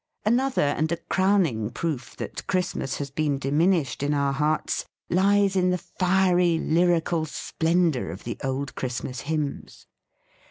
[0.25, 5.69] Another and a crowning proof that Christmas has been diminished in our hearts lies in
[5.69, 9.85] the fiery lyrical splendour of the old Christmas hymns.